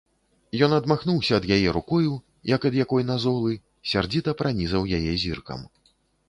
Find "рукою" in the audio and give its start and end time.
1.77-2.13